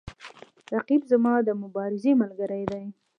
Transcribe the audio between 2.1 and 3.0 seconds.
ملګری دی